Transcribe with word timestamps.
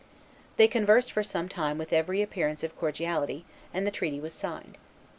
They 0.57 0.67
conversed 0.67 1.11
for 1.11 1.21
some 1.23 1.47
time 1.47 1.77
with 1.77 1.93
every 1.93 2.23
appearance 2.23 2.63
of 2.63 2.75
cordiality; 2.75 3.45
and 3.71 3.81
then 3.83 3.83
the 3.83 3.91
treaty 3.91 4.19
was 4.19 4.33
signed. 4.33 4.79